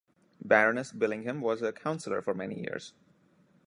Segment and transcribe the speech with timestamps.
[0.43, 2.93] Baroness Billingham was a councillor for many years.